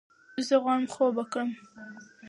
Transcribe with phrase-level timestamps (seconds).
[0.47, 1.49] زۀ غواړم خوب وکړم!